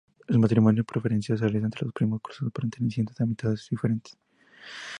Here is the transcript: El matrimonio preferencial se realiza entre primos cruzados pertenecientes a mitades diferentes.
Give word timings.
El 0.27 0.39
matrimonio 0.39 0.83
preferencial 0.83 1.37
se 1.37 1.43
realiza 1.43 1.65
entre 1.67 1.91
primos 1.91 2.21
cruzados 2.23 2.51
pertenecientes 2.51 3.21
a 3.21 3.25
mitades 3.27 3.67
diferentes. 3.69 4.17